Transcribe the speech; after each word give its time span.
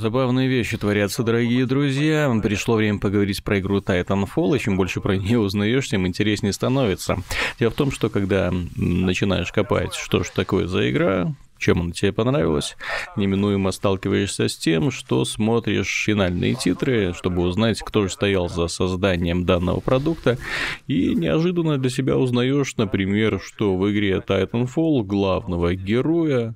Забавные 0.00 0.48
вещи 0.48 0.78
творятся, 0.78 1.22
дорогие 1.22 1.66
друзья. 1.66 2.34
Пришло 2.42 2.76
время 2.76 2.98
поговорить 2.98 3.44
про 3.44 3.58
игру 3.58 3.80
Titanfall, 3.80 4.56
и 4.56 4.58
чем 4.58 4.78
больше 4.78 5.02
про 5.02 5.18
нее 5.18 5.38
узнаешь, 5.38 5.90
тем 5.90 6.06
интереснее 6.06 6.54
становится. 6.54 7.18
Дело 7.58 7.70
в 7.70 7.74
том, 7.74 7.92
что 7.92 8.08
когда 8.08 8.50
начинаешь 8.76 9.52
копать, 9.52 9.92
что 9.92 10.22
же 10.22 10.30
такое 10.34 10.66
за 10.68 10.90
игра, 10.90 11.34
чем 11.58 11.82
она 11.82 11.92
тебе 11.92 12.14
понравилась, 12.14 12.78
неминуемо 13.14 13.72
сталкиваешься 13.72 14.48
с 14.48 14.56
тем, 14.56 14.90
что 14.90 15.26
смотришь 15.26 16.04
финальные 16.06 16.54
титры, 16.54 17.12
чтобы 17.12 17.42
узнать, 17.42 17.82
кто 17.82 18.04
же 18.04 18.08
стоял 18.10 18.48
за 18.48 18.68
созданием 18.68 19.44
данного 19.44 19.80
продукта, 19.80 20.38
и 20.86 21.14
неожиданно 21.14 21.76
для 21.76 21.90
себя 21.90 22.16
узнаешь, 22.16 22.74
например, 22.78 23.38
что 23.44 23.76
в 23.76 23.90
игре 23.92 24.24
Titanfall 24.26 25.02
главного 25.02 25.74
героя 25.74 26.54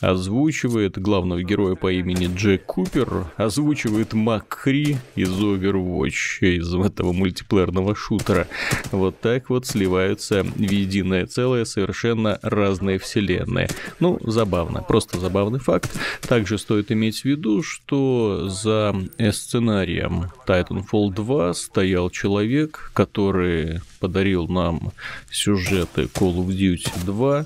озвучивает 0.00 0.98
главного 0.98 1.42
героя 1.42 1.74
по 1.74 1.92
имени 1.92 2.30
Джек 2.34 2.64
Купер, 2.64 3.26
озвучивает 3.36 4.12
Макри 4.12 4.98
из 5.14 5.30
Overwatch, 5.30 6.40
из 6.40 6.74
этого 6.74 7.12
мультиплеерного 7.12 7.94
шутера. 7.94 8.46
Вот 8.92 9.20
так 9.20 9.50
вот 9.50 9.66
сливаются 9.66 10.42
в 10.42 10.58
единое 10.58 11.26
целое 11.26 11.64
совершенно 11.64 12.38
разные 12.42 12.98
вселенные. 12.98 13.68
Ну, 14.00 14.18
забавно, 14.22 14.82
просто 14.82 15.18
забавный 15.18 15.58
факт. 15.58 15.90
Также 16.26 16.58
стоит 16.58 16.92
иметь 16.92 17.22
в 17.22 17.24
виду, 17.24 17.62
что 17.62 18.48
за 18.48 18.94
сценарием 19.32 20.26
Titanfall 20.46 21.12
2 21.14 21.54
стоял 21.54 22.10
человек, 22.10 22.90
который 22.94 23.80
подарил 23.98 24.46
нам 24.48 24.92
сюжеты 25.30 26.02
Call 26.02 26.36
of 26.36 26.48
Duty 26.48 26.90
2, 27.04 27.44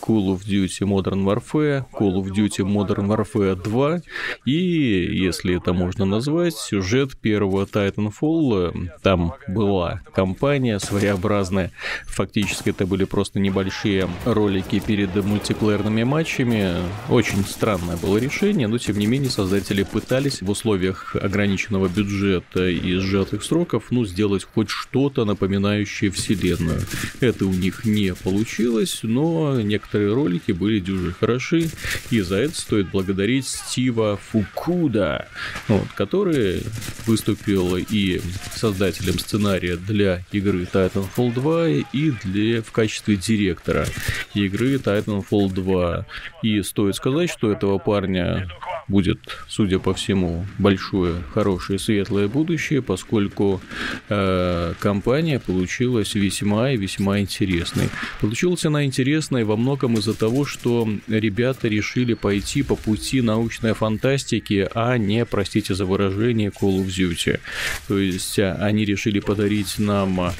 Call 0.00 0.34
of 0.34 0.42
Duty 0.46 0.84
Modern 0.86 1.24
Warfare, 1.24 1.84
Call 1.92 2.16
of 2.16 2.30
Duty 2.30 2.62
Modern 2.64 3.06
Warfare 3.08 3.56
2 3.56 4.02
и, 4.44 4.52
если 4.52 5.56
это 5.56 5.72
можно 5.72 6.04
назвать, 6.04 6.54
сюжет 6.54 7.16
первого 7.16 7.64
Titanfall. 7.64 8.90
Там 9.02 9.34
была 9.48 10.02
компания 10.14 10.78
своеобразная. 10.78 11.70
Фактически 12.06 12.70
это 12.70 12.86
были 12.86 13.04
просто 13.04 13.40
небольшие 13.40 14.08
ролики 14.26 14.78
перед 14.78 15.14
мультиплеерными 15.14 16.02
матчами. 16.02 16.74
Очень 17.08 17.44
странное 17.44 17.96
было 17.96 18.18
решение, 18.18 18.68
но 18.68 18.78
тем 18.78 18.98
не 18.98 19.06
менее 19.06 19.30
создатели 19.30 19.84
пытались 19.84 20.42
в 20.42 20.50
условиях 20.50 21.16
ограниченного 21.16 21.88
бюджета 21.88 22.68
и 22.68 22.94
сжатых 22.96 23.42
сроков, 23.42 23.86
ну, 23.90 24.04
сделать 24.04 24.44
хоть 24.44 24.68
что-то 24.68 25.24
напоминающее 25.24 25.93
вселенную. 26.10 26.80
Это 27.20 27.46
у 27.46 27.52
них 27.52 27.84
не 27.84 28.14
получилось, 28.14 29.00
но 29.02 29.60
некоторые 29.60 30.14
ролики 30.14 30.52
были 30.52 30.80
дюжи 30.80 31.12
хороши, 31.12 31.70
и 32.10 32.20
за 32.20 32.36
это 32.36 32.54
стоит 32.54 32.90
благодарить 32.90 33.46
Стива 33.46 34.18
Фукуда, 34.30 35.28
вот, 35.68 35.88
который 35.94 36.62
выступил 37.06 37.76
и 37.76 38.20
создателем 38.54 39.18
сценария 39.18 39.76
для 39.76 40.24
игры 40.32 40.66
Titanfall 40.70 41.32
2 41.34 41.68
и 41.92 42.12
для, 42.24 42.62
в 42.62 42.72
качестве 42.72 43.16
директора 43.16 43.86
игры 44.34 44.74
Titanfall 44.74 45.52
2. 45.52 46.06
И 46.42 46.62
стоит 46.62 46.96
сказать, 46.96 47.30
что 47.30 47.52
этого 47.52 47.78
парня 47.78 48.48
будет, 48.88 49.18
судя 49.48 49.78
по 49.78 49.94
всему, 49.94 50.46
большое, 50.58 51.22
хорошее, 51.32 51.78
светлое 51.78 52.28
будущее, 52.28 52.82
поскольку 52.82 53.60
э, 54.08 54.74
компания 54.78 55.38
получилась 55.38 56.14
весьма 56.14 56.72
и 56.72 56.76
весьма 56.76 57.20
интересной. 57.20 57.88
Получилась 58.20 58.64
она 58.64 58.84
интересной 58.84 59.44
во 59.44 59.56
многом 59.56 59.96
из-за 59.98 60.14
того, 60.14 60.44
что 60.44 60.88
ребята 61.08 61.68
решили 61.68 62.14
пойти 62.14 62.62
по 62.62 62.76
пути 62.76 63.20
научной 63.20 63.74
фантастики, 63.74 64.68
а 64.74 64.98
не, 64.98 65.24
простите 65.24 65.74
за 65.74 65.84
выражение, 65.86 66.50
Call 66.50 66.84
of 66.84 66.86
Duty. 66.86 67.40
То 67.88 67.98
есть 67.98 68.38
а, 68.38 68.54
они 68.60 68.84
решили 68.84 69.20
подарить 69.20 69.78
нам 69.78 70.32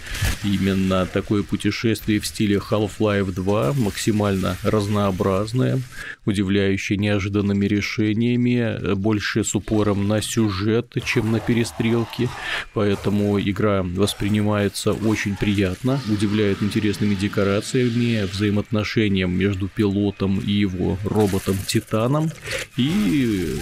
именно 0.45 1.07
такое 1.07 1.43
путешествие 1.43 2.21
в 2.21 2.27
стиле 2.27 2.57
Half-Life 2.57 3.33
2, 3.33 3.73
максимально 3.75 4.57
разнообразное, 4.63 5.81
удивляющее 6.27 6.99
неожиданными 6.99 7.67
решениями, 7.67 8.34
решениями, 8.35 8.95
больше 8.95 9.45
с 9.45 9.55
упором 9.55 10.09
на 10.09 10.21
сюжет, 10.23 10.95
чем 11.05 11.33
на 11.33 11.41
перестрелки, 11.41 12.29
поэтому 12.73 13.41
игра 13.41 13.83
воспринимается 13.83 14.93
очень 14.93 15.37
приятно, 15.37 16.01
удивляет 16.09 16.63
интересными 16.63 17.15
декорациями, 17.15 18.25
взаимоотношением 18.25 19.37
между 19.37 19.69
пилотом 19.69 20.41
и 20.41 20.53
его 20.53 20.99
роботом-титаном, 21.05 22.31
и 22.77 23.57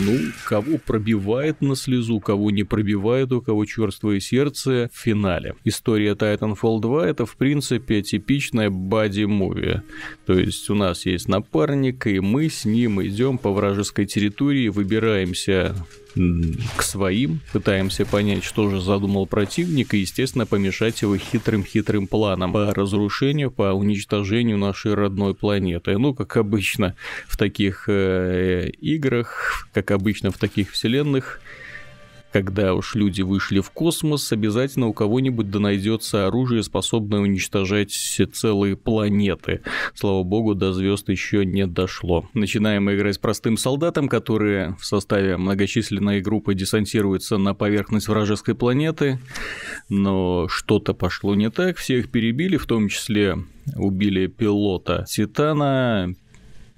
ну, 0.00 0.18
кого 0.44 0.78
пробивает 0.78 1.60
на 1.60 1.76
слезу, 1.76 2.20
кого 2.20 2.50
не 2.50 2.64
пробивает, 2.64 3.32
у 3.32 3.40
кого 3.40 3.64
черствое 3.64 4.20
сердце 4.20 4.90
в 4.92 4.98
финале. 4.98 5.54
История 5.64 6.14
Titanfall 6.14 6.80
2 6.80 7.08
это, 7.08 7.26
в 7.26 7.36
принципе, 7.36 8.02
типичная 8.02 8.70
бади-муви. 8.70 9.82
То 10.26 10.38
есть 10.38 10.68
у 10.70 10.74
нас 10.74 11.06
есть 11.06 11.28
напарник, 11.28 12.06
и 12.06 12.20
мы 12.20 12.48
с 12.48 12.64
ним 12.64 13.02
идем 13.02 13.38
по 13.38 13.52
вражеской 13.52 14.06
территории, 14.06 14.68
выбираемся 14.68 15.74
к 16.14 16.82
своим, 16.82 17.40
пытаемся 17.52 18.04
понять, 18.04 18.44
что 18.44 18.70
же 18.70 18.80
задумал 18.80 19.26
противник, 19.26 19.94
и, 19.94 19.98
естественно, 19.98 20.46
помешать 20.46 21.02
его 21.02 21.16
хитрым-хитрым 21.16 22.06
планом 22.06 22.52
по 22.52 22.72
разрушению, 22.74 23.50
по 23.50 23.72
уничтожению 23.72 24.58
нашей 24.58 24.94
родной 24.94 25.34
планеты. 25.34 25.98
Ну, 25.98 26.14
как 26.14 26.36
обычно 26.36 26.96
в 27.26 27.36
таких 27.36 27.84
э, 27.88 28.70
играх, 28.80 29.68
как 29.72 29.90
обычно 29.90 30.30
в 30.30 30.38
таких 30.38 30.70
вселенных, 30.70 31.40
когда 32.32 32.74
уж 32.74 32.94
люди 32.94 33.22
вышли 33.22 33.60
в 33.60 33.70
космос, 33.70 34.32
обязательно 34.32 34.86
у 34.86 34.92
кого-нибудь 34.92 35.50
да 35.50 35.58
найдется 35.58 36.26
оружие, 36.26 36.62
способное 36.62 37.20
уничтожать 37.20 37.92
целые 38.32 38.76
планеты. 38.76 39.62
Слава 39.94 40.22
богу, 40.22 40.54
до 40.54 40.72
звезд 40.72 41.08
еще 41.08 41.44
не 41.44 41.66
дошло. 41.66 42.28
Начинаем 42.34 42.90
играть 42.90 43.16
с 43.16 43.18
простым 43.18 43.56
солдатом, 43.56 44.08
которые 44.08 44.76
в 44.78 44.86
составе 44.86 45.36
многочисленной 45.36 46.20
группы 46.20 46.54
десантируются 46.54 47.38
на 47.38 47.54
поверхность 47.54 48.08
вражеской 48.08 48.54
планеты. 48.54 49.18
Но 49.88 50.48
что-то 50.48 50.94
пошло 50.94 51.34
не 51.34 51.50
так, 51.50 51.76
всех 51.76 52.10
перебили, 52.10 52.56
в 52.56 52.66
том 52.66 52.88
числе 52.88 53.38
убили 53.76 54.26
пилота 54.26 55.04
Титана, 55.08 56.14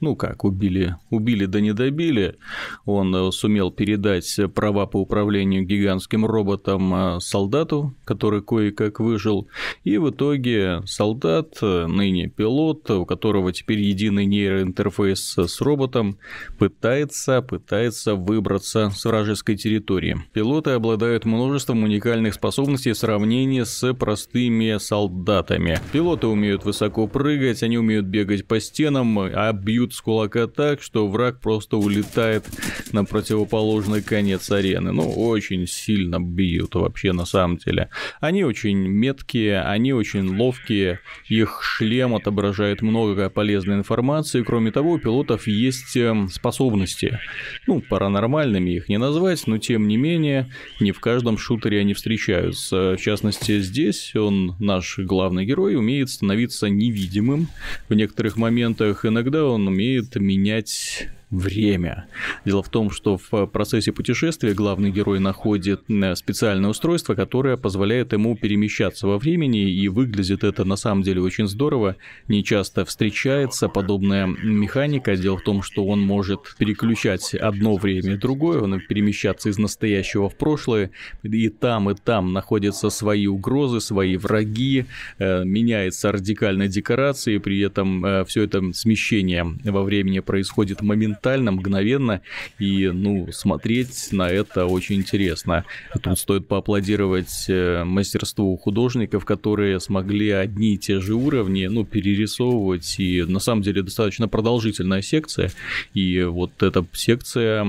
ну 0.03 0.17
как, 0.17 0.45
убили, 0.45 0.97
убили 1.11 1.47
да 1.47 1.61
не 1.61 1.73
добили. 1.73 2.37
Он 2.85 3.15
э, 3.15 3.31
сумел 3.31 3.71
передать 3.71 4.37
права 4.53 4.87
по 4.87 4.99
управлению 5.01 5.65
гигантским 5.65 6.27
роботом 6.27 6.93
э, 6.95 7.21
солдату, 7.21 7.95
который 8.05 8.43
кое-как 8.43 8.99
выжил. 8.99 9.49
И 9.85 9.99
в 9.99 10.11
итоге 10.11 10.83
солдат, 10.87 11.57
э, 11.63 11.87
ныне 11.87 12.29
пилот, 12.29 12.91
у 12.91 13.07
которого 13.07 13.53
теперь 13.53 13.79
единый 13.79 14.27
нейроинтерфейс 14.27 15.39
с 15.39 15.61
роботом, 15.61 16.19
пытается, 16.59 17.41
пытается 17.41 18.17
выбраться 18.17 18.91
с 18.91 19.05
вражеской 19.05 19.57
территории. 19.57 20.17
Пилоты 20.33 20.71
обладают 20.71 21.25
множеством 21.25 21.85
уникальных 21.85 22.35
способностей 22.35 22.91
в 22.91 22.99
сравнении 22.99 23.63
с 23.63 23.95
простыми 23.95 24.79
солдатами. 24.79 25.79
Пилоты 25.93 26.27
умеют 26.27 26.65
высоко 26.65 27.07
прыгать, 27.07 27.63
они 27.63 27.79
умеют 27.79 28.07
бегать 28.07 28.49
по 28.49 28.59
стенам, 28.59 29.17
а 29.21 29.53
бьют 29.53 29.92
с 29.93 30.01
кулака 30.01 30.47
так, 30.47 30.83
что 30.83 31.07
враг 31.07 31.41
просто 31.41 31.77
улетает 31.77 32.45
на 32.93 33.05
противоположный 33.05 34.03
конец 34.03 34.51
арены. 34.51 34.93
Ну, 34.93 35.11
очень 35.11 35.67
сильно 35.67 36.19
бьют 36.19 36.75
вообще 36.75 37.13
на 37.13 37.27
самом 37.27 37.59
деле. 37.59 37.91
Они 38.21 38.45
очень 38.45 38.79
меткие, 38.79 39.61
они 39.61 39.93
очень 39.93 40.35
ловкие, 40.37 41.01
их 41.29 41.61
шлем 41.63 42.15
отображает 42.15 42.83
много 42.83 43.29
полезной 43.29 43.77
информации. 43.77 44.43
Кроме 44.43 44.73
того, 44.73 44.93
у 44.93 44.99
пилотов 44.99 45.47
есть 45.47 45.97
эм, 45.97 46.29
способности. 46.29 47.19
Ну, 47.67 47.81
паранормальными 47.81 48.71
их 48.71 48.89
не 48.89 48.99
назвать, 48.99 49.47
но 49.47 49.59
тем 49.59 49.89
не 49.89 49.97
менее, 49.97 50.51
не 50.81 50.93
в 50.93 51.01
каждом 51.01 51.37
шутере 51.37 51.81
они 51.81 51.95
встречаются. 51.95 52.97
В 52.97 53.03
частности, 53.03 53.61
здесь 53.61 54.15
он, 54.17 54.57
наш 54.59 54.99
главный 54.99 55.45
герой, 55.45 55.77
умеет 55.77 56.09
становиться 56.09 56.69
невидимым 56.69 57.49
в 57.89 57.95
некоторых 57.95 58.37
моментах. 58.37 59.05
Иногда 59.05 59.45
он 59.45 59.69
умеет 59.69 59.82
менять 60.21 61.09
время. 61.33 62.07
Дело 62.45 62.63
в 62.63 62.69
том, 62.69 62.91
что 62.91 63.17
в 63.17 63.47
процессе 63.47 63.91
путешествия 63.91 64.53
главный 64.53 64.91
герой 64.91 65.19
находит 65.19 65.83
э, 65.89 66.15
специальное 66.15 66.71
устройство, 66.71 67.15
которое 67.15 67.57
позволяет 67.57 68.13
ему 68.13 68.37
перемещаться 68.37 69.07
во 69.07 69.19
времени, 69.19 69.71
и 69.71 69.89
выглядит 69.89 70.45
это 70.45 70.65
на 70.65 70.77
самом 70.77 71.03
деле 71.03 71.23
очень 71.23 71.49
здорово. 71.49 71.97
Не 72.29 72.45
часто 72.45 72.85
встречается 72.85 73.69
подобная 73.69 74.27
механика. 74.27 75.17
Дело 75.17 75.39
в 75.39 75.43
том, 75.43 75.63
что 75.63 75.87
он 75.87 76.01
может 76.01 76.55
переключать 76.59 77.35
одно 77.35 77.77
время 77.77 78.15
и 78.15 78.19
другое, 78.19 78.61
он 78.61 78.81
перемещаться 78.81 79.49
из 79.49 79.59
настоящего 79.59 80.29
в 80.29 80.37
прошлое, 80.37 80.91
и 81.23 81.49
там, 81.49 81.91
и 81.91 81.95
там 81.95 82.35
находятся 82.35 82.91
свои 82.91 83.27
угрозы, 83.27 83.81
свои 83.81 84.19
враги, 84.19 84.85
э, 85.19 85.45
меняется 85.45 86.13
радикальная 86.13 86.69
декорация, 86.69 87.37
и 87.37 87.39
при 87.39 87.59
этом 87.61 88.05
э, 88.05 88.25
все 88.27 88.43
это 88.43 88.63
смещение 88.75 89.47
во 89.65 89.83
времени 89.83 90.21
происходит 90.21 90.83
моментально 90.83 91.22
моментально, 91.23 91.53
мгновенно, 91.53 92.21
и, 92.59 92.91
ну, 92.93 93.29
смотреть 93.33 94.09
на 94.13 94.29
это 94.29 94.67
очень 94.67 94.97
интересно. 94.97 95.65
Тут 96.03 96.19
стоит 96.19 96.49
поаплодировать 96.49 97.47
э, 97.49 97.85
мастерству 97.85 98.57
художников, 98.57 99.25
которые 99.25 99.79
смогли 99.81 100.31
одни 100.31 100.75
и 100.75 100.79
те 100.79 101.01
же 101.01 101.15
уровни, 101.15 101.67
ну, 101.67 101.85
перерисовывать, 101.85 102.97
и 102.99 103.23
на 103.23 103.39
самом 103.39 103.63
деле 103.63 103.83
достаточно 103.83 104.29
продолжительная 104.29 105.03
секция, 105.03 105.51
и 105.95 106.23
вот 106.23 106.63
эта 106.63 106.85
секция 106.93 107.67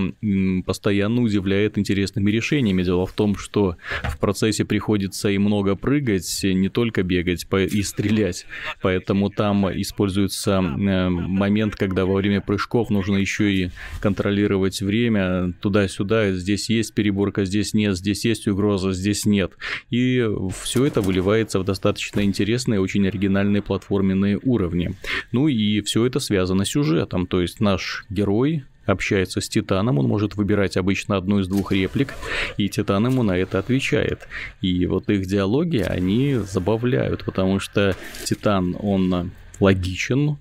постоянно 0.65 1.21
удивляет 1.21 1.77
интересными 1.77 2.31
решениями. 2.31 2.83
Дело 2.83 3.05
в 3.05 3.13
том, 3.13 3.35
что 3.37 3.77
в 4.03 4.17
процессе 4.17 4.65
приходится 4.65 5.29
и 5.29 5.37
много 5.37 5.75
прыгать, 5.75 6.41
не 6.43 6.69
только 6.69 7.03
бегать 7.03 7.45
и 7.71 7.83
стрелять, 7.83 8.45
поэтому 8.81 9.29
там 9.29 9.69
используется 9.79 10.51
э, 10.53 11.09
момент, 11.09 11.75
когда 11.75 12.05
во 12.05 12.15
время 12.15 12.41
прыжков 12.41 12.89
нужно 12.89 13.17
еще 13.17 13.42
и 13.45 13.69
контролировать 14.01 14.81
время 14.81 15.53
туда-сюда, 15.61 16.33
здесь 16.33 16.69
есть 16.69 16.93
переборка, 16.93 17.45
здесь 17.45 17.73
нет, 17.73 17.97
здесь 17.97 18.25
есть 18.25 18.47
угроза, 18.47 18.91
здесь 18.91 19.25
нет. 19.25 19.53
И 19.89 20.27
все 20.61 20.85
это 20.85 21.01
выливается 21.01 21.59
в 21.59 21.63
достаточно 21.63 22.21
интересные, 22.21 22.79
очень 22.79 23.07
оригинальные 23.07 23.61
платформенные 23.61 24.39
уровни. 24.43 24.95
Ну 25.31 25.47
и 25.47 25.81
все 25.81 26.05
это 26.05 26.19
связано 26.19 26.65
с 26.65 26.73
сюжетом, 26.73 27.27
то 27.27 27.39
есть 27.41 27.59
наш 27.59 28.05
герой 28.09 28.63
общается 28.85 29.41
с 29.41 29.47
Титаном, 29.47 29.99
он 29.99 30.07
может 30.07 30.35
выбирать 30.35 30.75
обычно 30.75 31.15
одну 31.15 31.39
из 31.39 31.47
двух 31.47 31.71
реплик, 31.71 32.13
и 32.57 32.67
Титан 32.67 33.05
ему 33.05 33.23
на 33.23 33.37
это 33.37 33.59
отвечает. 33.59 34.27
И 34.61 34.85
вот 34.85 35.09
их 35.09 35.25
диалоги, 35.25 35.77
они 35.77 36.35
забавляют, 36.35 37.23
потому 37.23 37.59
что 37.59 37.95
Титан, 38.25 38.75
он 38.79 39.31
логичен, 39.59 40.37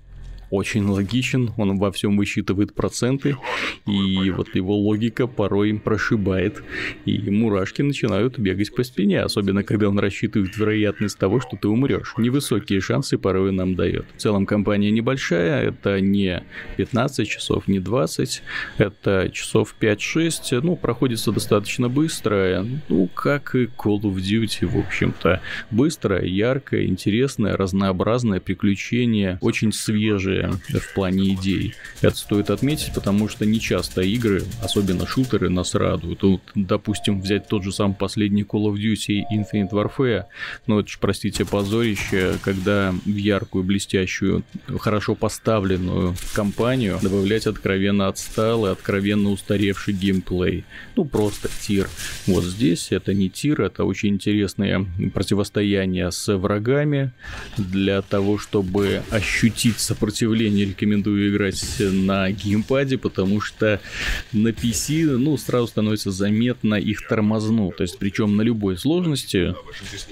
очень 0.53 0.85
логичен, 0.85 1.51
он 1.57 1.79
во 1.79 1.91
всем 1.91 2.15
высчитывает 2.15 2.75
проценты, 2.75 3.37
и 3.87 4.29
вот 4.29 4.53
его 4.53 4.77
логика 4.77 5.25
порой 5.25 5.73
прошибает, 5.73 6.63
и 7.05 7.17
мурашки 7.31 7.81
начинают 7.81 8.37
бегать 8.37 8.73
по 8.75 8.83
спине, 8.83 9.21
особенно 9.21 9.63
когда 9.63 9.89
он 9.89 9.97
рассчитывает 9.97 10.55
вероятность 10.55 11.17
того, 11.17 11.39
что 11.39 11.57
ты 11.57 11.67
умрешь. 11.67 12.13
Невысокие 12.17 12.81
шансы 12.81 13.17
порой 13.17 13.51
нам 13.51 13.73
дает. 13.73 14.05
В 14.15 14.21
целом 14.21 14.45
компания 14.45 14.91
небольшая, 14.91 15.69
это 15.69 15.99
не 15.99 16.43
15 16.77 17.27
часов, 17.27 17.67
не 17.67 17.79
20, 17.79 18.43
это 18.77 19.31
часов 19.33 19.73
5-6, 19.79 20.61
ну, 20.61 20.75
проходится 20.75 21.31
достаточно 21.31 21.89
быстро, 21.89 22.63
ну, 22.89 23.07
как 23.07 23.55
и 23.55 23.65
Call 23.65 24.01
of 24.01 24.17
Duty, 24.17 24.67
в 24.67 24.77
общем-то. 24.77 25.41
Быстрое, 25.71 26.25
яркое, 26.25 26.85
интересное, 26.85 27.57
разнообразное 27.57 28.39
приключение, 28.39 29.39
очень 29.41 29.73
свежее, 29.73 30.42
в 30.51 30.93
плане 30.93 31.33
идей. 31.33 31.75
Это 32.01 32.15
стоит 32.15 32.49
отметить, 32.49 32.93
потому 32.93 33.27
что 33.29 33.45
не 33.45 33.59
часто 33.59 34.01
игры, 34.01 34.43
особенно 34.61 35.07
шутеры, 35.07 35.49
нас 35.49 35.75
радуют. 35.75 36.23
Вот, 36.23 36.41
допустим, 36.55 37.21
взять 37.21 37.47
тот 37.47 37.63
же 37.63 37.71
самый 37.71 37.95
последний 37.95 38.43
Call 38.43 38.71
of 38.71 38.75
Duty 38.75 39.23
Infinite 39.33 39.71
Warfare, 39.71 40.25
ну 40.67 40.79
это 40.79 40.89
ж, 40.89 40.97
простите, 40.99 41.45
позорище, 41.45 42.37
когда 42.43 42.93
в 43.05 43.15
яркую, 43.15 43.63
блестящую, 43.63 44.43
хорошо 44.79 45.15
поставленную 45.15 46.15
компанию 46.33 46.99
добавлять 47.01 47.47
откровенно 47.47 48.07
отсталый, 48.07 48.71
откровенно 48.71 49.29
устаревший 49.29 49.93
геймплей. 49.93 50.65
Ну, 50.95 51.05
просто 51.05 51.49
тир. 51.61 51.89
Вот 52.27 52.43
здесь 52.43 52.91
это 52.91 53.13
не 53.13 53.29
тир, 53.29 53.61
это 53.61 53.83
очень 53.83 54.09
интересное 54.09 54.85
противостояние 55.13 56.11
с 56.11 56.35
врагами 56.35 57.11
для 57.57 58.01
того, 58.01 58.37
чтобы 58.37 59.03
ощутить 59.09 59.79
сопротивление 59.79 60.22
сожалению, 60.29 60.69
рекомендую 60.69 61.29
играть 61.29 61.61
на 61.79 62.31
геймпаде, 62.31 62.97
потому 62.97 63.41
что 63.41 63.79
на 64.31 64.49
PC, 64.49 65.17
ну, 65.17 65.37
сразу 65.37 65.67
становится 65.67 66.11
заметно 66.11 66.75
их 66.75 67.07
тормозну. 67.07 67.71
То 67.71 67.83
есть, 67.83 67.97
причем 67.97 68.35
на 68.35 68.41
любой 68.41 68.77
сложности, 68.77 69.55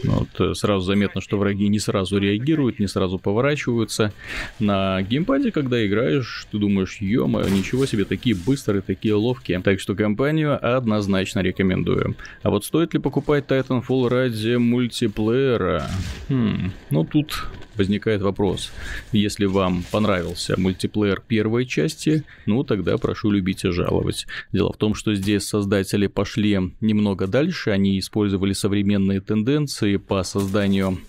вот, 0.03 0.29
э, 0.39 0.53
сразу 0.53 0.85
заметно, 0.85 1.21
что 1.21 1.37
враги 1.37 1.67
не 1.67 1.79
сразу 1.79 2.17
реагируют, 2.17 2.79
не 2.79 2.87
сразу 2.87 3.17
поворачиваются. 3.17 4.13
На 4.59 5.01
геймпаде, 5.01 5.51
когда 5.51 5.85
играешь, 5.85 6.47
ты 6.51 6.57
думаешь, 6.57 6.97
ё 6.99 7.27
ничего 7.27 7.85
себе, 7.85 8.05
такие 8.05 8.35
быстрые, 8.35 8.81
такие 8.81 9.13
ловкие. 9.13 9.59
Так 9.59 9.79
что 9.79 9.95
компанию 9.95 10.59
однозначно 10.77 11.39
рекомендую. 11.39 12.15
А 12.43 12.49
вот 12.49 12.65
стоит 12.65 12.93
ли 12.93 12.99
покупать 12.99 13.45
Titanfall 13.47 14.09
ради 14.09 14.55
мультиплеера? 14.55 15.87
Хм, 16.29 16.71
ну 16.89 17.03
тут 17.05 17.47
возникает 17.81 18.21
вопрос. 18.21 18.71
Если 19.11 19.45
вам 19.45 19.83
понравился 19.91 20.59
мультиплеер 20.59 21.21
первой 21.27 21.65
части, 21.65 22.23
ну 22.45 22.63
тогда 22.63 22.97
прошу 22.99 23.31
любить 23.31 23.65
и 23.65 23.71
жаловать. 23.71 24.27
Дело 24.51 24.71
в 24.71 24.77
том, 24.77 24.93
что 24.93 25.15
здесь 25.15 25.43
создатели 25.43 26.05
пошли 26.05 26.59
немного 26.79 27.25
дальше, 27.25 27.71
они 27.71 27.97
использовали 27.97 28.53
современные 28.53 29.19
тенденции 29.19 29.97
по 29.97 30.23
созданию 30.23 30.99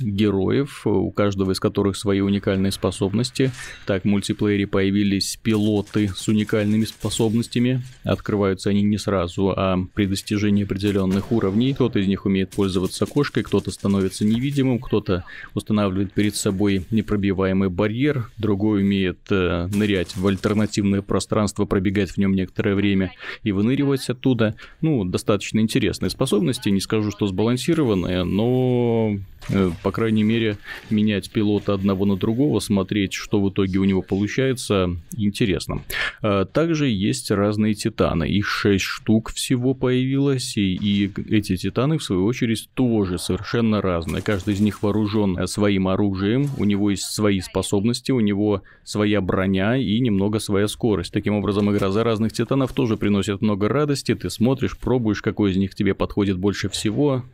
героев, 0.00 0.86
у 0.86 1.10
каждого 1.10 1.52
из 1.52 1.60
которых 1.60 1.96
свои 1.96 2.20
уникальные 2.20 2.72
способности. 2.72 3.52
Так, 3.86 4.02
в 4.02 4.04
мультиплеере 4.06 4.66
появились 4.66 5.38
пилоты 5.42 6.08
с 6.14 6.28
уникальными 6.28 6.84
способностями. 6.84 7.82
Открываются 8.04 8.70
они 8.70 8.82
не 8.82 8.98
сразу, 8.98 9.52
а 9.56 9.78
при 9.94 10.06
достижении 10.06 10.64
определенных 10.64 11.32
уровней. 11.32 11.74
Кто-то 11.74 11.98
из 11.98 12.06
них 12.06 12.26
умеет 12.26 12.50
пользоваться 12.50 13.06
кошкой, 13.06 13.42
кто-то 13.42 13.70
становится 13.70 14.24
невидимым, 14.24 14.78
кто-то 14.78 15.24
устанавливает 15.54 16.12
перед 16.12 16.36
собой 16.36 16.84
непробиваемый 16.90 17.68
барьер, 17.68 18.30
другой 18.38 18.82
умеет 18.82 19.18
э, 19.30 19.68
нырять 19.72 20.16
в 20.16 20.26
альтернативное 20.26 21.02
пространство, 21.02 21.64
пробегать 21.64 22.10
в 22.10 22.18
нем 22.18 22.34
некоторое 22.34 22.74
время 22.74 23.12
и 23.42 23.52
выныривать 23.52 24.08
оттуда. 24.08 24.54
Ну, 24.80 25.04
достаточно 25.04 25.60
интересные 25.60 26.10
способности, 26.10 26.68
не 26.68 26.80
скажу, 26.80 27.10
что 27.10 27.26
сбалансированные, 27.26 28.24
но 28.24 29.16
Э, 29.45 29.45
по 29.82 29.90
крайней 29.90 30.22
мере, 30.22 30.58
менять 30.90 31.30
пилота 31.30 31.74
одного 31.74 32.04
на 32.04 32.16
другого, 32.16 32.60
смотреть, 32.60 33.12
что 33.12 33.40
в 33.40 33.50
итоге 33.50 33.78
у 33.78 33.84
него 33.84 34.02
получается, 34.02 34.96
интересно. 35.16 35.82
А, 36.22 36.44
также 36.44 36.88
есть 36.88 37.30
разные 37.30 37.74
титаны. 37.74 38.28
Их 38.28 38.46
6 38.46 38.82
штук 38.82 39.32
всего 39.32 39.74
появилось, 39.74 40.56
и, 40.56 40.74
и 40.74 41.10
эти 41.30 41.56
титаны, 41.56 41.98
в 41.98 42.02
свою 42.02 42.24
очередь, 42.24 42.68
тоже 42.74 43.18
совершенно 43.18 43.80
разные. 43.80 44.22
Каждый 44.22 44.54
из 44.54 44.60
них 44.60 44.82
вооружен 44.82 45.46
своим 45.46 45.88
оружием, 45.88 46.48
у 46.58 46.64
него 46.64 46.90
есть 46.90 47.04
свои 47.04 47.40
способности, 47.40 48.12
у 48.12 48.20
него 48.20 48.62
своя 48.84 49.20
броня 49.20 49.76
и 49.76 49.98
немного 50.00 50.38
своя 50.38 50.68
скорость. 50.68 51.12
Таким 51.12 51.34
образом, 51.34 51.70
игра 51.70 51.90
за 51.90 52.04
разных 52.04 52.32
титанов 52.32 52.72
тоже 52.72 52.96
приносит 52.96 53.42
много 53.42 53.68
радости. 53.68 54.14
Ты 54.14 54.30
смотришь, 54.30 54.76
пробуешь, 54.76 55.22
какой 55.22 55.52
из 55.52 55.56
них 55.56 55.74
тебе 55.74 55.94
подходит 55.94 56.38
больше 56.38 56.68
всего, 56.68 57.24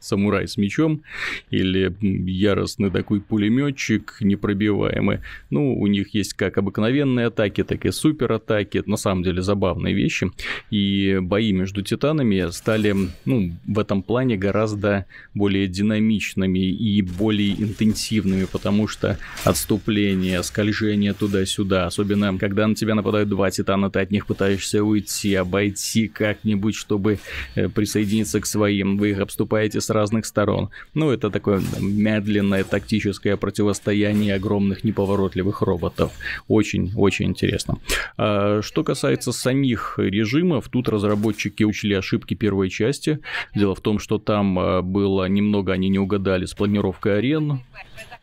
самурай 0.00 0.48
с 0.48 0.56
мечом 0.56 1.02
или 1.50 1.94
яростный 2.00 2.90
такой 2.90 3.20
пулеметчик 3.20 4.16
непробиваемый. 4.20 5.20
Ну, 5.50 5.78
у 5.78 5.86
них 5.86 6.14
есть 6.14 6.34
как 6.34 6.58
обыкновенные 6.58 7.26
атаки, 7.26 7.64
так 7.64 7.84
и 7.84 7.90
супер 7.90 8.32
атаки. 8.32 8.82
На 8.86 8.96
самом 8.96 9.22
деле 9.22 9.42
забавные 9.42 9.94
вещи. 9.94 10.30
И 10.70 11.18
бои 11.20 11.52
между 11.52 11.82
титанами 11.82 12.50
стали, 12.50 12.94
ну, 13.24 13.52
в 13.66 13.78
этом 13.78 14.02
плане 14.02 14.36
гораздо 14.36 15.06
более 15.34 15.66
динамичными 15.66 16.58
и 16.58 17.02
более 17.02 17.62
интенсивными, 17.62 18.46
потому 18.50 18.88
что 18.88 19.18
отступление, 19.44 20.42
скольжение 20.42 21.12
туда-сюда, 21.12 21.86
особенно 21.86 22.36
когда 22.38 22.66
на 22.66 22.74
тебя 22.74 22.94
нападают 22.94 23.28
два 23.28 23.50
титана, 23.50 23.90
ты 23.90 24.00
от 24.00 24.10
них 24.10 24.26
пытаешься 24.26 24.82
уйти, 24.82 25.34
обойти 25.34 26.08
как-нибудь, 26.08 26.74
чтобы 26.74 27.18
э, 27.54 27.68
присоединиться 27.68 28.40
к 28.40 28.46
своим. 28.46 28.96
Вы 28.96 29.10
их 29.10 29.18
обступаете 29.18 29.49
наступаете 29.50 29.80
с 29.80 29.90
разных 29.90 30.26
сторон. 30.26 30.70
Ну, 30.94 31.10
это 31.10 31.30
такое 31.30 31.60
медленное 31.80 32.64
тактическое 32.64 33.36
противостояние 33.36 34.34
огромных 34.36 34.84
неповоротливых 34.84 35.62
роботов. 35.62 36.12
Очень-очень 36.48 37.26
интересно. 37.26 37.78
А, 38.16 38.60
что 38.62 38.84
касается 38.84 39.32
самих 39.32 39.98
режимов, 39.98 40.68
тут 40.68 40.88
разработчики 40.88 41.64
учли 41.64 41.94
ошибки 41.98 42.34
первой 42.34 42.70
части. 42.70 43.18
Дело 43.54 43.74
в 43.74 43.80
том, 43.80 43.98
что 43.98 44.18
там 44.18 44.58
а, 44.58 44.82
было 44.82 45.28
немного, 45.28 45.72
они 45.72 45.88
не 45.88 45.98
угадали 45.98 46.46
с 46.46 46.54
планировкой 46.54 47.18
арен. 47.18 47.60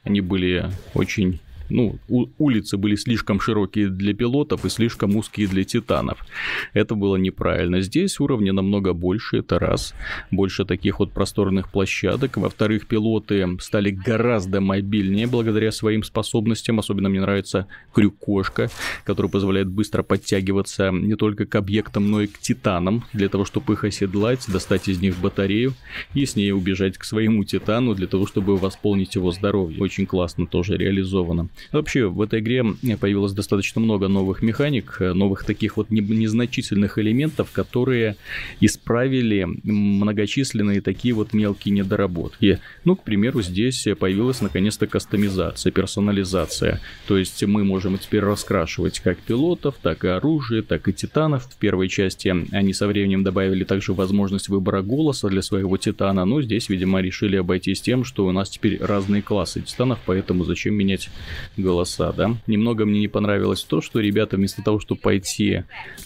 Они 0.04 0.22
были 0.22 0.72
очень 0.94 1.40
ну, 1.70 2.00
улицы 2.38 2.78
были 2.78 2.96
слишком 2.96 3.40
широкие 3.40 3.90
для 3.90 4.14
пилотов 4.14 4.66
и 4.66 4.70
слишком 4.70 5.16
узкие 5.16 5.48
для 5.48 5.64
титанов. 5.64 6.26
Это 6.74 6.96
было 6.96 7.16
неправильно. 7.18 7.82
Здесь 7.82 8.20
уровни 8.20 8.52
намного 8.52 8.94
больше, 8.94 9.38
это 9.38 9.60
раз. 9.60 9.94
Больше 10.32 10.66
таких 10.66 11.00
вот 11.00 11.12
просторных 11.12 11.70
площадок. 11.70 12.38
Во-вторых, 12.38 12.88
пилоты 12.88 13.48
стали 13.60 13.92
гораздо 13.92 14.62
мобильнее 14.62 15.28
благодаря 15.28 15.72
своим 15.72 16.04
способностям. 16.04 16.80
Особенно 16.80 17.10
мне 17.10 17.22
нравится 17.22 17.68
крюк-кошка, 17.94 18.70
который 19.04 19.30
позволяет 19.30 19.68
быстро 19.68 20.04
подтягиваться 20.04 20.92
не 20.92 21.16
только 21.16 21.46
к 21.46 21.56
объектам, 21.56 22.10
но 22.10 22.22
и 22.22 22.28
к 22.28 22.40
титанам, 22.40 23.04
для 23.14 23.30
того, 23.30 23.46
чтобы 23.46 23.74
их 23.74 23.84
оседлать, 23.84 24.46
достать 24.48 24.88
из 24.88 25.02
них 25.02 25.18
батарею 25.18 25.74
и 26.14 26.26
с 26.26 26.36
ней 26.36 26.52
убежать 26.52 26.98
к 26.98 27.04
своему 27.04 27.44
титану, 27.44 27.94
для 27.94 28.08
того, 28.08 28.26
чтобы 28.26 28.58
восполнить 28.58 29.16
его 29.16 29.32
здоровье. 29.32 29.82
Очень 29.82 30.06
классно 30.06 30.48
тоже 30.48 30.78
реализовано. 30.78 31.50
Вообще, 31.72 32.08
в 32.08 32.22
этой 32.22 32.40
игре 32.40 32.64
появилось 33.00 33.34
достаточно 33.34 33.82
много 33.82 34.08
новых 34.08 34.42
механик, 34.42 34.98
новых 35.00 35.44
таких 35.44 35.78
вот 35.78 35.90
незначительных 35.90 36.98
элементов, 36.98 37.52
которые 37.52 38.16
исправили 38.60 39.48
многочисленные 39.64 40.82
такие 40.82 41.14
вот 41.14 41.34
мелкие 41.34 41.74
недоработки. 41.74 42.60
Ну, 42.84 42.96
к 42.96 43.04
примеру, 43.04 43.42
здесь 43.42 43.88
появилась 44.00 44.42
наконец-то 44.42 44.88
кастомизация, 44.88 45.72
персонализация. 45.72 46.82
То 47.08 47.18
есть 47.18 47.44
мы 47.44 47.64
можем 47.64 47.98
теперь 47.98 48.22
раскрашивать 48.22 49.00
как 49.00 49.18
пилотов, 49.20 49.76
так 49.82 50.06
и 50.06 50.08
оружие, 50.08 50.62
так 50.62 50.88
и 50.88 50.94
титанов. 50.94 51.46
В 51.46 51.58
первой 51.58 51.90
части 51.90 52.28
они 52.28 52.74
со 52.74 52.88
временем 52.88 53.24
добавили 53.24 53.64
также 53.64 53.94
возможность 53.94 54.50
выбора 54.50 54.82
голоса 54.82 55.28
для 55.30 55.42
своего 55.42 55.78
титана, 55.78 56.26
но 56.26 56.42
здесь, 56.42 56.70
видимо, 56.70 57.02
решили 57.02 57.36
обойтись 57.36 57.82
тем, 57.82 58.04
что 58.04 58.26
у 58.26 58.32
нас 58.32 58.50
теперь 58.50 58.78
разные 58.82 59.22
классы 59.22 59.62
титанов, 59.62 60.00
поэтому 60.06 60.44
зачем 60.44 60.76
менять 60.76 61.10
голоса, 61.58 62.12
да? 62.12 62.36
Немного 62.48 62.86
мне 62.86 63.00
не 63.00 63.08
понравилось 63.08 63.64
то, 63.64 63.82
что 63.82 64.00
ребята 64.00 64.38
вместо 64.38 64.62
того, 64.64 64.80
чтобы 64.80 65.02
пойти 65.02 65.64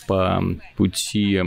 по 0.08 0.44
пути 0.78 1.42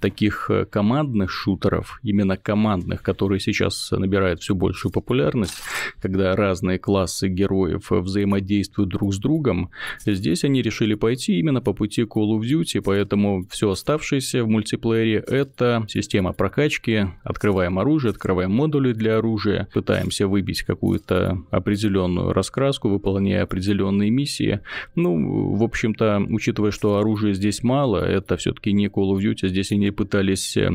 таких 0.00 0.50
командных 0.70 1.30
шутеров, 1.30 2.00
именно 2.02 2.36
командных, 2.36 3.02
которые 3.02 3.40
сейчас 3.40 3.90
набирают 3.90 4.42
все 4.42 4.54
большую 4.54 4.92
популярность, 4.92 5.54
когда 6.00 6.34
разные 6.36 6.78
классы 6.78 7.28
героев 7.28 7.90
взаимодействуют 7.90 8.90
друг 8.90 9.14
с 9.14 9.18
другом, 9.18 9.70
здесь 10.04 10.44
они 10.44 10.62
решили 10.62 10.94
пойти 10.94 11.38
именно 11.38 11.60
по 11.60 11.72
пути 11.72 12.02
Call 12.02 12.38
of 12.38 12.42
Duty, 12.42 12.82
поэтому 12.82 13.46
все 13.50 13.70
оставшееся 13.70 14.44
в 14.44 14.48
мультиплеере 14.48 15.24
это 15.26 15.84
система 15.88 16.32
прокачки, 16.32 17.06
открываем 17.22 17.78
оружие, 17.78 18.10
открываем 18.10 18.52
модули 18.52 18.92
для 18.92 19.18
оружия, 19.18 19.68
пытаемся 19.72 20.26
выбить 20.28 20.62
какую-то 20.62 21.42
определенную 21.50 22.32
раскраску, 22.32 22.88
выполняя 22.88 23.45
определенные 23.46 24.10
миссии. 24.10 24.60
Ну, 24.94 25.56
в 25.56 25.62
общем-то, 25.62 26.26
учитывая, 26.28 26.70
что 26.70 26.98
оружия 26.98 27.32
здесь 27.32 27.62
мало, 27.62 27.98
это 27.98 28.36
все-таки 28.36 28.72
не 28.72 28.86
Call 28.86 29.16
of 29.16 29.20
Duty, 29.20 29.48
здесь 29.48 29.72
они 29.72 29.90
пытались 29.90 30.56
э, 30.56 30.70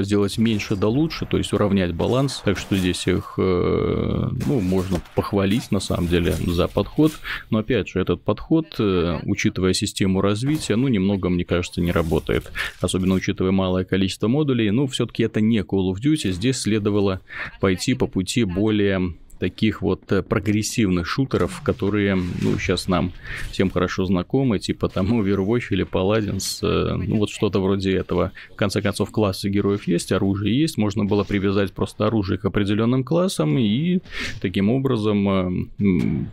сделать 0.00 0.38
меньше 0.38 0.76
да 0.76 0.88
лучше, 0.88 1.26
то 1.26 1.36
есть 1.38 1.52
уравнять 1.52 1.94
баланс, 1.94 2.42
так 2.44 2.58
что 2.58 2.76
здесь 2.76 3.06
их, 3.06 3.34
э, 3.38 4.28
ну, 4.46 4.60
можно 4.60 5.00
похвалить 5.14 5.70
на 5.70 5.80
самом 5.80 6.08
деле 6.08 6.32
за 6.32 6.68
подход, 6.68 7.12
но 7.50 7.58
опять 7.58 7.88
же, 7.88 8.00
этот 8.00 8.22
подход, 8.22 8.74
э, 8.78 9.18
учитывая 9.24 9.72
систему 9.74 10.20
развития, 10.20 10.76
ну, 10.76 10.88
немного, 10.88 11.28
мне 11.28 11.44
кажется, 11.44 11.80
не 11.80 11.92
работает, 11.92 12.50
особенно 12.80 13.14
учитывая 13.14 13.52
малое 13.52 13.84
количество 13.84 14.28
модулей, 14.28 14.70
ну, 14.70 14.86
все-таки 14.86 15.24
это 15.24 15.40
не 15.40 15.58
Call 15.58 15.92
of 15.92 15.96
Duty, 16.02 16.30
здесь 16.30 16.58
следовало 16.58 17.20
пойти 17.60 17.94
по 17.94 18.06
пути 18.06 18.44
более 18.44 19.14
таких 19.44 19.82
вот 19.82 20.10
э, 20.10 20.22
прогрессивных 20.22 21.06
шутеров, 21.06 21.60
которые, 21.60 22.14
ну, 22.14 22.58
сейчас 22.58 22.88
нам 22.88 23.12
всем 23.50 23.70
хорошо 23.70 24.06
знакомы, 24.06 24.58
типа 24.58 24.88
там 24.88 25.20
Overwatch 25.20 25.64
или 25.70 25.84
Paladins, 25.84 26.60
э, 26.62 26.96
ну, 26.96 27.18
вот 27.18 27.28
что-то 27.28 27.60
вроде 27.60 27.94
этого. 27.94 28.32
В 28.52 28.56
конце 28.56 28.80
концов, 28.80 29.10
классы 29.10 29.50
героев 29.50 29.86
есть, 29.86 30.12
оружие 30.12 30.58
есть, 30.58 30.78
можно 30.78 31.04
было 31.04 31.24
привязать 31.24 31.72
просто 31.72 32.06
оружие 32.06 32.38
к 32.38 32.46
определенным 32.46 33.04
классам 33.04 33.58
и 33.58 34.00
таким 34.40 34.70
образом, 34.70 35.28
э, 35.28 35.66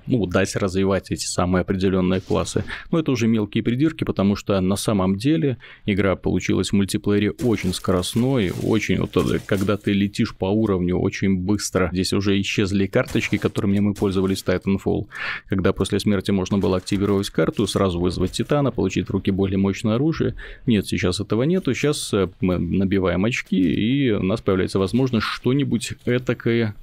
ну, 0.07 0.25
дать 0.25 0.55
развивать 0.55 1.11
эти 1.11 1.25
самые 1.25 1.63
определенные 1.63 2.21
классы. 2.21 2.63
Но 2.91 2.99
это 2.99 3.11
уже 3.11 3.27
мелкие 3.27 3.61
придирки, 3.61 4.05
потому 4.05 4.37
что 4.37 4.61
на 4.61 4.77
самом 4.77 5.17
деле 5.17 5.57
игра 5.85 6.15
получилась 6.15 6.69
в 6.69 6.73
мультиплеере 6.73 7.31
очень 7.31 7.73
скоростной, 7.73 8.53
очень, 8.63 8.99
вот 8.99 9.41
когда 9.45 9.75
ты 9.75 9.91
летишь 9.91 10.33
по 10.33 10.45
уровню 10.45 10.95
очень 10.97 11.35
быстро, 11.35 11.89
здесь 11.91 12.13
уже 12.13 12.39
исчезли 12.39 12.87
карточки, 13.01 13.37
которыми 13.37 13.79
мы 13.79 13.93
пользовались 13.95 14.43
в 14.43 14.47
Titanfall, 14.47 15.07
когда 15.49 15.73
после 15.73 15.99
смерти 15.99 16.29
можно 16.29 16.59
было 16.59 16.77
активировать 16.77 17.31
карту, 17.31 17.65
сразу 17.65 17.99
вызвать 17.99 18.31
Титана, 18.33 18.71
получить 18.71 19.07
в 19.07 19.11
руки 19.11 19.31
более 19.31 19.57
мощное 19.57 19.95
оружие. 19.95 20.35
Нет, 20.67 20.85
сейчас 20.85 21.19
этого 21.19 21.43
нету. 21.43 21.73
Сейчас 21.73 22.13
э, 22.13 22.29
мы 22.41 22.59
набиваем 22.59 23.25
очки, 23.25 23.57
и 23.57 24.11
у 24.11 24.21
нас 24.21 24.41
появляется 24.41 24.77
возможность 24.77 25.25
что-нибудь 25.25 25.93
этакое 26.05 26.75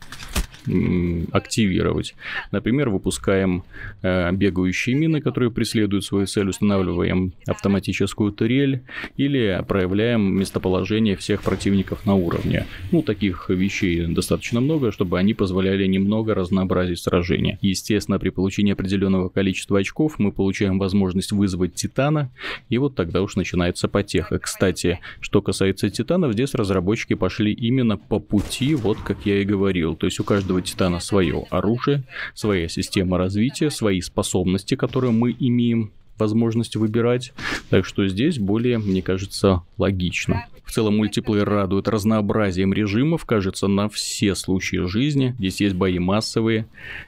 активировать. 1.32 2.14
Например, 2.50 2.88
выпускаем 2.88 3.64
э, 4.02 4.32
бегающие 4.32 4.94
мины, 4.94 5.20
которые 5.20 5.50
преследуют 5.50 6.04
свою 6.04 6.26
цель, 6.26 6.48
устанавливаем 6.48 7.32
автоматическую 7.46 8.32
турель 8.32 8.82
или 9.16 9.62
проявляем 9.66 10.38
местоположение 10.38 11.16
всех 11.16 11.42
противников 11.42 12.06
на 12.06 12.14
уровне. 12.14 12.66
Ну, 12.92 13.02
таких 13.02 13.48
вещей 13.48 14.06
достаточно 14.06 14.60
много, 14.60 14.92
чтобы 14.92 15.18
они 15.18 15.34
позволяли 15.34 15.86
немного 15.86 16.34
разнообразить 16.34 17.00
сражения. 17.00 17.58
Естественно, 17.62 18.18
при 18.18 18.30
получении 18.30 18.72
определенного 18.72 19.28
количества 19.28 19.78
очков 19.78 20.18
мы 20.18 20.32
получаем 20.32 20.78
возможность 20.78 21.32
вызвать 21.32 21.74
Титана, 21.74 22.30
и 22.68 22.78
вот 22.78 22.94
тогда 22.94 23.22
уж 23.22 23.36
начинается 23.36 23.88
потеха. 23.88 24.38
Кстати, 24.38 25.00
что 25.20 25.42
касается 25.42 25.90
Титанов, 25.90 26.32
здесь 26.32 26.54
разработчики 26.54 27.14
пошли 27.14 27.52
именно 27.52 27.96
по 27.96 28.18
пути, 28.18 28.74
вот 28.74 28.98
как 28.98 29.26
я 29.26 29.40
и 29.40 29.44
говорил. 29.44 29.96
То 29.96 30.06
есть 30.06 30.20
у 30.20 30.24
каждого 30.24 30.57
каждого 30.58 30.62
титана 30.62 31.00
свое 31.00 31.46
оружие, 31.50 32.02
своя 32.34 32.68
система 32.68 33.18
развития, 33.18 33.70
свои 33.70 34.00
способности, 34.00 34.74
которые 34.76 35.12
мы 35.12 35.34
имеем 35.38 35.92
возможность 36.18 36.76
выбирать. 36.76 37.32
Так 37.70 37.86
что 37.86 38.08
здесь 38.08 38.38
более, 38.38 38.78
мне 38.78 39.02
кажется, 39.02 39.62
логично. 39.78 40.46
В 40.68 40.70
целом 40.70 40.98
мультиплеер 40.98 41.48
радует 41.48 41.88
разнообразием 41.88 42.74
режимов, 42.74 43.24
кажется, 43.24 43.68
на 43.68 43.88
все 43.88 44.34
случаи 44.34 44.86
жизни. 44.86 45.34
Здесь 45.38 45.62
есть 45.62 45.74
бои 45.74 45.98
массовые, 45.98 46.66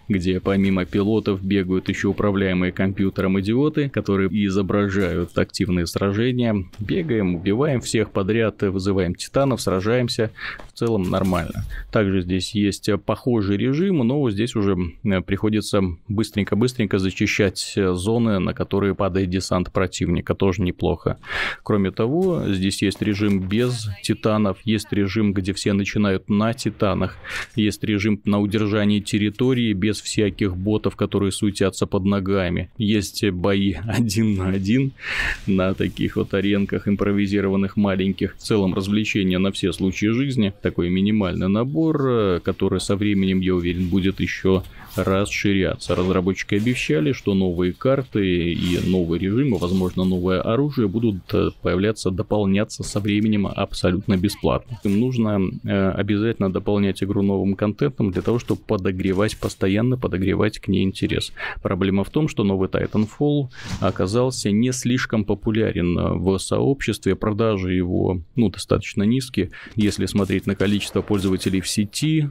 где 0.09 0.41
помимо 0.41 0.87
пилотов 0.87 1.45
бегают 1.45 1.91
еще 1.91 2.09
управляемые 2.09 2.73
компьютером 2.73 3.39
идиоты, 3.39 3.91
которые 3.91 4.31
изображают 4.47 5.37
активные 5.37 5.87
сражения. 5.87 6.65
Бегаем, 6.79 7.35
убиваем 7.35 7.83
всех 7.83 8.13
подряд, 8.13 8.63
вызываем 8.63 9.15
титанов, 9.15 9.61
сражаемся. 9.61 10.31
В 10.73 10.79
целом 10.79 11.11
нормально. 11.11 11.67
Также 11.93 12.23
здесь 12.23 12.55
есть 12.55 12.89
похожий 13.05 13.59
режим, 13.59 13.99
но 13.99 14.31
здесь 14.31 14.57
уже 14.57 14.75
э, 15.05 15.21
приходится 15.21 15.83
быстренько-быстренько 16.09 16.99
зачищать 16.99 17.75
зоны, 17.77 18.39
на 18.39 18.55
которые 18.55 18.95
падает 18.95 19.29
десант 19.29 19.71
противника, 19.71 20.35
тоже 20.35 20.63
неплохо. 20.63 21.19
Кроме 21.63 21.91
того, 21.91 22.45
здесь 22.49 22.81
есть 22.81 23.03
режим 23.03 23.50
без 23.51 23.89
титанов, 24.03 24.59
есть 24.65 24.93
режим, 24.93 25.33
где 25.33 25.53
все 25.53 25.73
начинают 25.73 26.31
на 26.31 26.55
титанах, 26.55 27.17
есть 27.57 27.83
режим 27.85 28.21
на 28.25 28.41
удержании 28.41 29.01
территории 29.01 29.73
без 29.73 30.01
всяких 30.01 30.57
ботов, 30.57 30.97
которые 30.97 31.33
сутятся 31.33 31.87
под 31.87 32.05
ногами. 32.05 32.71
Есть 32.79 33.29
бои 33.31 33.75
один 33.87 34.37
на 34.37 34.49
один 34.51 34.93
на 35.47 35.75
таких 35.75 36.17
вот 36.17 36.33
аренках 36.35 36.87
импровизированных 36.87 37.77
маленьких. 37.77 38.37
В 38.37 38.39
целом 38.39 38.75
развлечения 38.75 39.39
на 39.39 39.51
все 39.51 39.73
случаи 39.73 40.07
жизни. 40.07 40.53
Такой 40.63 40.89
минимальный 40.89 41.49
набор, 41.49 42.07
э, 42.09 42.41
который 42.45 42.81
со 42.81 42.97
временем, 42.97 43.41
я 43.41 43.55
уверен, 43.55 43.89
будет 43.89 44.21
еще 44.21 44.63
расширяться. 44.97 45.95
Разработчики 45.95 46.55
обещали, 46.55 47.13
что 47.13 47.35
новые 47.35 47.73
карты 47.73 48.53
и 48.53 48.79
новые 48.87 49.21
режимы, 49.21 49.59
возможно, 49.59 50.05
новое 50.05 50.41
оружие 50.41 50.89
будут 50.89 51.23
э, 51.33 51.51
появляться, 51.63 52.11
дополняться 52.11 52.83
со 52.83 53.01
временем 53.01 53.47
абсолютно 53.47 54.17
бесплатно. 54.17 54.79
Им 54.85 55.01
нужно 55.01 55.41
э, 55.65 55.91
обязательно 55.91 56.53
дополнять 56.53 57.03
игру 57.03 57.23
новым 57.23 57.55
контентом 57.55 58.11
для 58.11 58.23
того, 58.23 58.39
чтобы 58.39 58.61
подогревать, 58.67 59.37
постоянно 59.37 59.97
подогревать 59.97 60.59
к 60.59 60.69
ней 60.69 60.85
интерес. 60.85 61.33
Проблема 61.63 62.05
в 62.05 62.11
том, 62.11 62.29
что 62.29 62.45
новый 62.45 62.69
Titanfall 62.69 63.49
оказался 63.81 64.51
не 64.51 64.73
слишком 64.73 65.25
популярен 65.25 65.99
э, 65.99 66.13
в 66.15 66.39
сообществе, 66.39 67.17
продажи 67.17 67.73
его 67.73 68.21
ну, 68.37 68.51
достаточно 68.51 69.03
низкие. 69.03 69.51
Если 69.77 70.07
смотреть 70.07 70.47
на 70.47 70.55
количество 70.55 71.03
пользователей 71.03 71.61
в 71.61 71.69
сети, 71.69 72.31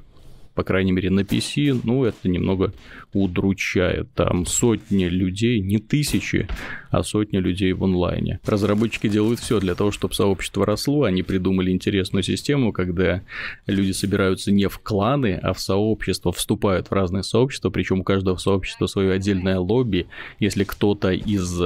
по 0.55 0.63
крайней 0.63 0.91
мере 0.91 1.09
на 1.09 1.21
PC, 1.21 1.81
ну, 1.83 2.03
это 2.03 2.27
немного 2.27 2.73
удручает. 3.13 4.11
Там 4.13 4.45
сотни 4.45 5.05
людей, 5.05 5.59
не 5.59 5.79
тысячи, 5.79 6.47
а 6.91 7.03
сотни 7.03 7.37
людей 7.37 7.73
в 7.73 7.83
онлайне. 7.83 8.39
Разработчики 8.45 9.07
делают 9.07 9.39
все 9.39 9.59
для 9.59 9.75
того, 9.75 9.91
чтобы 9.91 10.13
сообщество 10.13 10.65
росло. 10.65 11.03
Они 11.03 11.23
придумали 11.23 11.71
интересную 11.71 12.23
систему, 12.23 12.71
когда 12.71 13.21
люди 13.67 13.91
собираются 13.91 14.51
не 14.51 14.67
в 14.67 14.79
кланы, 14.79 15.39
а 15.41 15.53
в 15.53 15.59
сообщество, 15.59 16.31
вступают 16.31 16.89
в 16.89 16.93
разные 16.93 17.23
сообщества, 17.23 17.69
причем 17.69 18.01
у 18.01 18.03
каждого 18.03 18.37
сообщества 18.37 18.87
свое 18.87 19.13
отдельное 19.13 19.59
лобби. 19.59 20.07
Если 20.39 20.63
кто-то 20.63 21.11
из 21.11 21.61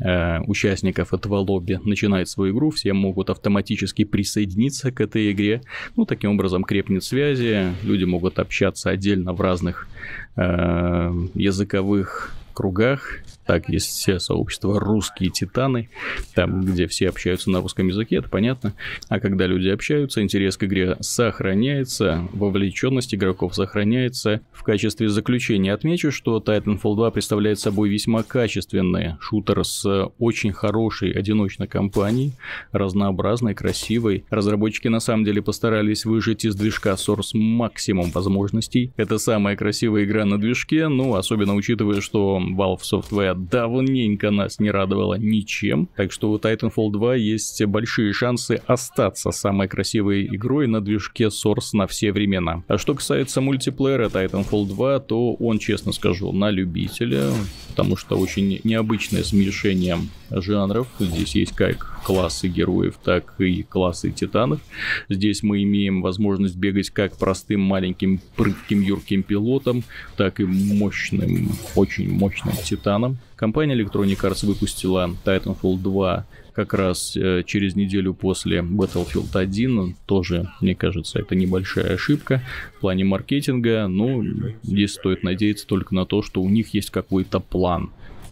э, 0.00 0.40
участников 0.46 1.12
этого 1.14 1.36
лобби 1.36 1.80
начинает 1.84 2.28
свою 2.28 2.54
игру, 2.54 2.70
все 2.70 2.92
могут 2.92 3.30
автоматически 3.30 4.04
присоединиться 4.04 4.90
к 4.90 5.00
этой 5.00 5.30
игре. 5.32 5.62
Ну, 5.96 6.04
таким 6.06 6.32
образом 6.32 6.64
крепнет 6.64 7.04
связи, 7.04 7.74
люди 7.82 8.04
могут 8.04 8.38
общаться 8.38 8.90
отдельно 8.90 9.32
в 9.32 9.40
разных 9.40 9.88
э, 10.36 11.12
языковых 11.34 12.34
кругах, 12.52 13.20
Так, 13.50 13.68
есть 13.68 13.88
все 13.88 14.20
сообщества 14.20 14.78
русские 14.78 15.30
титаны, 15.30 15.88
там, 16.36 16.60
где 16.60 16.86
все 16.86 17.08
общаются 17.08 17.50
на 17.50 17.60
русском 17.60 17.88
языке, 17.88 18.18
это 18.18 18.28
понятно. 18.28 18.74
А 19.08 19.18
когда 19.18 19.48
люди 19.48 19.66
общаются, 19.66 20.22
интерес 20.22 20.56
к 20.56 20.62
игре 20.62 20.96
сохраняется, 21.00 22.28
вовлеченность 22.32 23.12
игроков 23.12 23.56
сохраняется. 23.56 24.40
В 24.52 24.62
качестве 24.62 25.08
заключения 25.08 25.72
отмечу, 25.72 26.12
что 26.12 26.38
Titanfall 26.38 26.94
2 26.94 27.10
представляет 27.10 27.58
собой 27.58 27.88
весьма 27.88 28.22
качественный 28.22 29.16
шутер 29.18 29.64
с 29.64 30.12
очень 30.20 30.52
хорошей 30.52 31.10
одиночной 31.10 31.66
кампанией, 31.66 32.34
разнообразной, 32.70 33.56
красивой. 33.56 34.26
Разработчики 34.30 34.86
на 34.86 35.00
самом 35.00 35.24
деле 35.24 35.42
постарались 35.42 36.04
выжать 36.04 36.44
из 36.44 36.54
движка 36.54 36.90
Source 36.92 37.30
максимум 37.34 38.12
возможностей. 38.12 38.92
Это 38.96 39.18
самая 39.18 39.56
красивая 39.56 40.04
игра 40.04 40.24
на 40.24 40.38
движке, 40.38 40.86
ну, 40.86 41.16
особенно 41.16 41.56
учитывая, 41.56 42.00
что 42.00 42.40
Valve 42.40 42.82
Software 42.82 43.39
давненько 43.48 44.30
нас 44.30 44.58
не 44.58 44.70
радовала 44.70 45.14
ничем. 45.14 45.88
Так 45.96 46.12
что 46.12 46.30
у 46.30 46.38
Titanfall 46.38 46.90
2 46.90 47.14
есть 47.16 47.64
большие 47.64 48.12
шансы 48.12 48.60
остаться 48.66 49.30
самой 49.30 49.68
красивой 49.68 50.26
игрой 50.26 50.66
на 50.66 50.80
движке 50.80 51.24
Source 51.24 51.70
на 51.72 51.86
все 51.86 52.12
времена. 52.12 52.62
А 52.68 52.78
что 52.78 52.94
касается 52.94 53.40
мультиплеера 53.40 54.08
Titanfall 54.08 54.66
2, 54.66 55.00
то 55.00 55.34
он, 55.34 55.58
честно 55.58 55.92
скажу, 55.92 56.32
на 56.32 56.50
любителя, 56.50 57.30
потому 57.68 57.96
что 57.96 58.16
очень 58.16 58.60
необычное 58.64 59.22
смешение 59.22 59.98
жанров. 60.30 60.88
Здесь 60.98 61.34
есть 61.34 61.52
как 61.52 61.99
классы 62.04 62.48
героев, 62.48 62.98
так 63.02 63.34
и 63.38 63.62
классы 63.62 64.10
титанов. 64.10 64.60
Здесь 65.08 65.42
мы 65.42 65.62
имеем 65.62 66.02
возможность 66.02 66.56
бегать 66.56 66.90
как 66.90 67.16
простым 67.16 67.60
маленьким 67.60 68.20
прытким 68.36 68.80
юрким 68.80 69.22
пилотом, 69.22 69.84
так 70.16 70.40
и 70.40 70.44
мощным, 70.44 71.50
очень 71.74 72.10
мощным 72.10 72.54
титаном. 72.64 73.18
Компания 73.36 73.74
Electronic 73.74 74.20
Arts 74.20 74.44
выпустила 74.44 75.10
Titanfall 75.24 75.78
2 75.78 76.26
как 76.52 76.74
раз 76.74 77.16
э, 77.16 77.42
через 77.46 77.74
неделю 77.74 78.12
после 78.12 78.58
Battlefield 78.58 79.34
1. 79.34 79.96
Тоже, 80.06 80.50
мне 80.60 80.74
кажется, 80.74 81.18
это 81.18 81.34
небольшая 81.34 81.94
ошибка 81.94 82.42
в 82.76 82.80
плане 82.80 83.04
маркетинга. 83.04 83.86
Но 83.86 84.22
здесь 84.62 84.92
стоит 84.92 85.22
надеяться 85.22 85.66
только 85.66 85.94
на 85.94 86.04
то, 86.04 86.22
что 86.22 86.42
у 86.42 86.48
них 86.48 86.74
есть 86.74 86.90
какой-то 86.90 87.40
план 87.40 87.90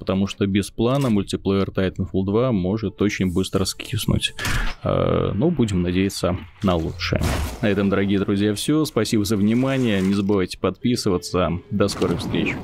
потому 0.08 0.26
что 0.26 0.46
без 0.46 0.70
плана 0.70 1.10
мультиплеер 1.10 1.68
Titanfall 1.68 2.24
2 2.24 2.50
может 2.52 3.02
очень 3.02 3.30
быстро 3.30 3.66
скиснуть. 3.66 4.32
Э, 4.82 5.32
но 5.34 5.50
будем 5.50 5.82
надеяться 5.82 6.38
на 6.62 6.76
лучшее. 6.76 7.20
На 7.60 7.66
этом, 7.66 7.90
дорогие 7.90 8.18
друзья, 8.18 8.54
все. 8.54 8.86
Спасибо 8.86 9.26
за 9.26 9.36
внимание. 9.36 10.00
Не 10.00 10.14
забывайте 10.14 10.58
подписываться. 10.58 11.60
До 11.70 11.88
скорых 11.88 12.20
встреч. 12.20 12.54